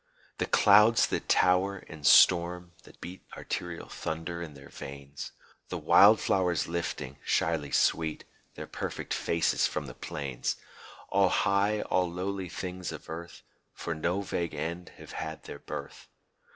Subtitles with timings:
[0.39, 5.31] The clouds, that tower in storm, that beat Arterial thunder in their veins;
[5.69, 8.23] The wildflowers lifting, shyly sweet,
[8.55, 10.55] Their perfect faces from the plains,
[11.09, 13.43] All high, all lowly things of Earth
[13.75, 16.07] For no vague end have had their birth.